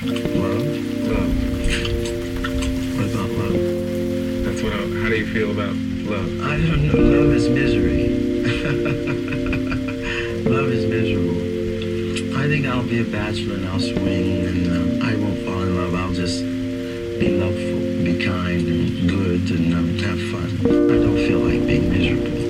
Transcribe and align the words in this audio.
Love? 0.00 0.14
Love. 0.14 0.22
What 2.94 3.10
about 3.10 3.30
love? 3.30 3.58
That's 4.44 4.62
what 4.62 4.72
I, 4.72 4.76
how 4.76 5.08
do 5.08 5.16
you 5.16 5.26
feel 5.26 5.50
about 5.50 5.74
love? 5.74 6.40
I 6.40 6.56
don't 6.56 6.86
know. 6.86 6.94
Love 6.94 7.32
is 7.32 7.48
misery. 7.48 8.08
love 10.48 10.70
is 10.70 10.86
miserable. 10.86 11.42
I 12.38 12.46
think 12.46 12.66
I'll 12.66 12.84
be 12.84 13.00
a 13.00 13.04
bachelor 13.04 13.56
and 13.56 13.66
I'll 13.66 13.80
swing 13.80 14.46
and 14.46 14.70
um, 14.70 15.02
I 15.02 15.16
won't 15.16 15.44
fall 15.44 15.62
in 15.62 15.74
love. 15.74 15.92
I'll 15.96 16.12
just 16.12 16.44
be 16.44 17.30
loveful, 17.36 17.80
be 18.04 18.24
kind 18.24 18.68
and 18.68 19.10
good 19.10 19.50
and 19.50 19.74
um, 19.74 19.98
have 19.98 20.20
fun. 20.30 20.60
I 20.92 20.94
don't 20.94 21.16
feel 21.16 21.40
like 21.40 21.66
being 21.66 21.90
miserable. 21.90 22.47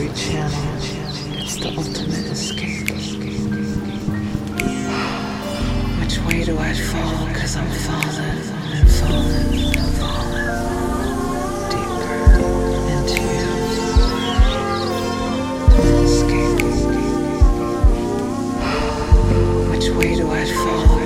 Slippery 0.00 0.16
channel. 0.16 0.76
It's 1.36 1.56
the 1.56 1.68
ultimate 1.76 2.26
escape. 2.32 2.88
Which 6.00 6.18
way 6.26 6.44
do 6.44 6.58
I 6.58 6.72
fall? 6.74 7.26
Cause 7.34 7.56
I'm 7.56 7.70
falling 7.70 8.40
and 8.72 8.90
falling 8.90 9.74
and. 9.74 9.90
Which 19.70 19.88
way 19.90 20.14
do 20.16 20.30
I 20.30 20.44
fall? 20.44 20.99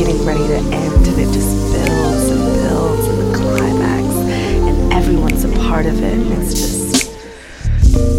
Getting 0.00 0.24
ready 0.24 0.46
to 0.48 0.56
end 0.56 1.06
and 1.06 1.18
it 1.20 1.30
just 1.30 1.52
builds 1.76 2.30
and 2.32 2.40
builds 2.56 3.06
and 3.06 3.18
the 3.20 3.36
climax 3.36 4.08
and 4.64 4.92
everyone's 4.94 5.44
a 5.44 5.52
part 5.68 5.84
of 5.84 6.02
it 6.02 6.14
and 6.14 6.32
it's 6.32 6.54
just 6.54 7.10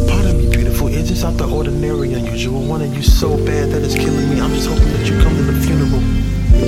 Pardon 0.08 0.38
me, 0.38 0.48
beautiful. 0.52 0.90
It's 0.90 1.10
just 1.10 1.26
out 1.26 1.38
the 1.38 1.50
ordinary, 1.50 2.14
unusual. 2.14 2.62
Wanting 2.62 2.94
you 2.94 3.02
so 3.02 3.36
bad 3.46 3.72
that 3.72 3.82
it's 3.82 3.96
killing 3.96 4.30
me. 4.30 4.40
I'm 4.40 4.54
just 4.54 4.70
hoping 4.70 4.92
that 4.94 5.10
you 5.10 5.18
come 5.24 5.34
to 5.36 5.42
the 5.42 5.58
funeral. 5.66 6.04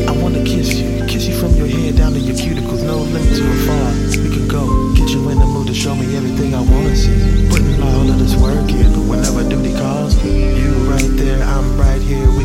I 0.09 0.19
wanna 0.19 0.43
kiss 0.43 0.73
you, 0.73 1.05
kiss 1.05 1.27
you 1.27 1.35
from 1.37 1.53
your 1.53 1.67
head 1.67 1.97
down 1.97 2.13
to 2.13 2.19
your 2.19 2.35
cuticles. 2.35 2.81
No 2.83 2.97
limit 2.97 3.37
to 3.37 3.43
how 3.43 3.67
far 3.69 3.93
we 4.17 4.33
can 4.33 4.47
go. 4.47 4.93
Get 4.95 5.09
you 5.09 5.29
in 5.29 5.37
the 5.37 5.45
mood 5.45 5.67
to 5.67 5.75
show 5.75 5.93
me 5.93 6.17
everything 6.17 6.55
I 6.55 6.61
wanna 6.61 6.95
see. 6.95 7.13
Putting 7.51 7.83
all 7.83 8.09
of 8.09 8.17
this 8.17 8.35
work 8.35 8.65
in, 8.71 8.89
but 8.93 9.05
whenever 9.05 9.47
duty 9.47 9.73
calls, 9.77 10.17
you 10.25 10.71
right 10.89 11.11
there, 11.21 11.43
I'm 11.43 11.77
right 11.77 12.01
here. 12.01 12.31
We 12.31 12.42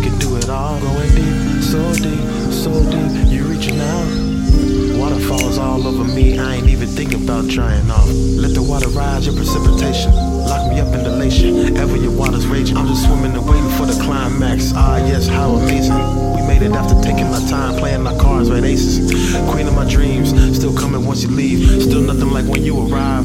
drying 7.49 7.91
off. 7.91 8.09
Let 8.09 8.55
the 8.55 8.63
water 8.63 8.89
rise, 8.89 9.27
your 9.27 9.35
precipitation. 9.35 10.13
Lock 10.13 10.71
me 10.71 10.81
up 10.81 10.89
in 10.95 11.01
elation. 11.07 11.77
Ever 11.77 11.97
your 11.97 12.13
water's 12.13 12.47
raging, 12.47 12.77
I'm 12.77 12.87
just 12.87 13.05
swimming 13.05 13.33
and 13.33 13.47
waiting 13.49 13.71
for 13.71 13.87
the 13.87 13.99
climax. 14.03 14.73
Ah, 14.75 14.99
yes, 14.99 15.27
how 15.27 15.55
amazing. 15.57 15.97
We 16.37 16.43
made 16.47 16.63
it 16.63 16.73
after 16.73 16.95
taking 17.01 17.27
our 17.27 17.41
time, 17.49 17.79
playing 17.79 18.07
our 18.07 18.17
cards, 18.21 18.51
red 18.51 18.65
aces. 18.65 19.11
Queen 19.51 19.67
of 19.67 19.75
my 19.75 19.89
dreams, 19.89 20.31
still 20.57 20.77
coming 20.77 21.07
once 21.07 21.23
you 21.23 21.31
leave. 21.31 21.83
Still 21.83 22.03
nothing 22.03 22.31
like 22.31 22.45
when 22.47 22.63
you 22.63 22.77
arrive. 22.87 23.25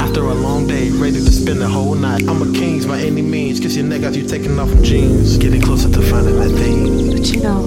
After 0.00 0.22
a 0.22 0.34
long 0.34 0.66
day, 0.66 0.90
ready 0.90 1.20
to 1.20 1.32
spend 1.32 1.60
the 1.60 1.68
whole 1.68 1.94
night. 1.94 2.24
I'm 2.28 2.42
a 2.42 2.52
king's 2.58 2.86
by 2.86 2.98
any 2.98 3.22
means. 3.22 3.60
Kiss 3.60 3.76
your 3.76 3.86
neck 3.86 4.02
as 4.02 4.16
you 4.16 4.26
taking 4.26 4.58
off 4.58 4.68
them 4.68 4.82
jeans. 4.82 5.38
Getting 5.38 5.62
closer 5.62 5.88
to 5.90 6.02
finding 6.02 6.36
that 6.40 6.50
thing. 6.58 7.10
but 7.12 7.26
you 7.30 7.40
know, 7.40 7.62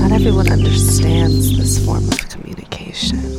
not 0.00 0.12
everyone 0.12 0.50
understands 0.50 1.56
this 1.58 1.84
form 1.84 2.08
of 2.08 2.28
communication. 2.28 3.31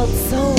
Felt 0.00 0.16
so. 0.30 0.54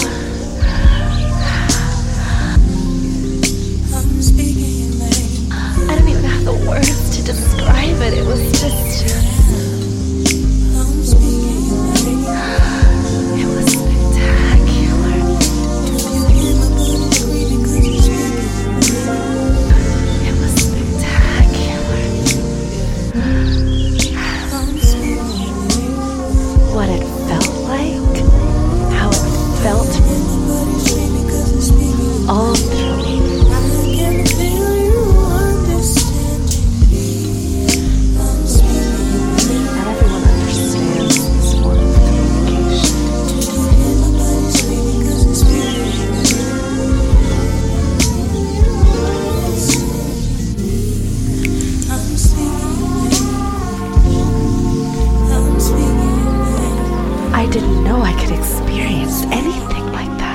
I 5.90 5.96
don't 5.96 6.08
even 6.10 6.24
have 6.24 6.46
the 6.46 6.54
words 6.68 7.18
to 7.18 7.24
describe 7.24 8.02
it. 8.02 8.14
It 8.14 8.26
was 8.26 8.52
just. 8.62 8.92
What 26.74 26.90
it 26.90 27.04
felt 27.28 27.61
felt. 29.62 30.02
All 32.28 32.71
didn't 57.52 57.84
know 57.84 58.02
I 58.02 58.14
could 58.14 58.32
experience 58.32 59.24
anything 59.26 59.86
like 59.92 60.18
that. 60.20 60.32